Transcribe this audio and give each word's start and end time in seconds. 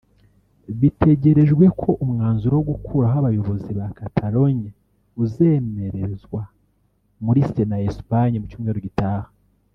Bitegerejwe 0.79 1.65
ko 1.81 1.89
umwanzuro 2.03 2.53
wo 2.57 2.65
gukuraho 2.71 3.15
abayobozi 3.21 3.69
ba 3.77 3.87
Catalogne 3.97 4.69
uzemerezwa 5.23 6.41
muri 7.25 7.39
Sena 7.49 7.75
ya 7.81 7.87
Espagne 7.91 8.37
mu 8.39 8.47
cyumweru 8.51 8.79
gitaha 8.87 9.27